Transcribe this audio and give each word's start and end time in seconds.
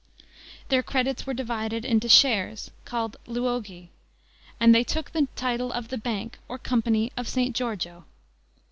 Their 0.69 0.81
credits 0.81 1.27
were 1.27 1.33
divided 1.35 1.85
into 1.85 2.09
shares, 2.09 2.71
called 2.85 3.17
Luoghi, 3.27 3.89
and 4.59 4.73
they 4.73 4.83
took 4.83 5.11
the 5.11 5.27
title 5.35 5.71
of 5.71 5.89
the 5.89 5.97
Bank, 5.99 6.39
or 6.49 6.57
Company 6.57 7.11
of 7.15 7.27
St. 7.27 7.55
Giorgio. 7.55 8.05